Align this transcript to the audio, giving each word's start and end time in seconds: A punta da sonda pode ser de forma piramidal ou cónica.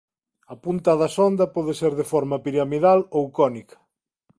A 0.53 0.55
punta 0.63 0.91
da 1.01 1.09
sonda 1.17 1.45
pode 1.55 1.73
ser 1.81 1.93
de 1.99 2.05
forma 2.11 2.37
piramidal 2.45 2.99
ou 3.17 3.23
cónica. 3.39 3.77